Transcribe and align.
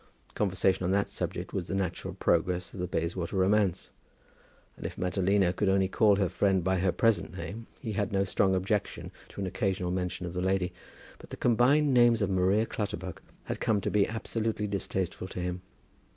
Conversation 0.33 0.83
on 0.83 0.89
that 0.93 1.11
subject 1.11 1.53
was 1.53 1.67
the 1.67 1.75
natural 1.75 2.15
progress 2.15 2.73
of 2.73 2.79
the 2.79 2.87
Bayswater 2.87 3.35
romance. 3.35 3.91
And 4.75 4.83
if 4.83 4.95
Madalina 4.97 5.53
would 5.59 5.69
only 5.69 5.87
call 5.87 6.15
her 6.15 6.27
friend 6.27 6.63
by 6.63 6.79
her 6.79 6.91
present 6.91 7.37
name, 7.37 7.67
he 7.81 7.91
had 7.91 8.11
no 8.11 8.23
strong 8.23 8.55
objection 8.55 9.11
to 9.29 9.41
an 9.41 9.45
occasional 9.45 9.91
mention 9.91 10.25
of 10.25 10.33
the 10.33 10.41
lady; 10.41 10.73
but 11.19 11.29
the 11.29 11.37
combined 11.37 11.93
names 11.93 12.23
of 12.23 12.31
Maria 12.31 12.65
Clutterbuck 12.65 13.21
had 13.43 13.59
come 13.59 13.79
to 13.81 13.91
be 13.91 14.07
absolutely 14.07 14.65
distasteful 14.65 15.27
to 15.27 15.39
him. 15.39 15.61